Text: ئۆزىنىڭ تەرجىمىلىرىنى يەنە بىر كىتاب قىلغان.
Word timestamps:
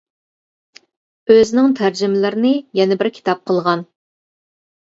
ئۆزىنىڭ 1.35 1.69
تەرجىمىلىرىنى 1.81 2.55
يەنە 2.81 2.99
بىر 3.03 3.13
كىتاب 3.19 3.45
قىلغان. 3.51 3.85